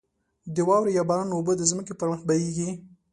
د 0.55 0.57
واورې 0.67 0.91
یا 0.97 1.03
باران 1.09 1.29
اوبه 1.33 1.53
د 1.57 1.61
ځمکې 1.71 1.93
پر 1.99 2.07
مخ 2.11 2.21
بهېږې. 2.29 2.69